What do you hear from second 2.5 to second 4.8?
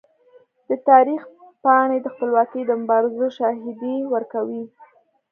د مبارزو شاهدي ورکوي.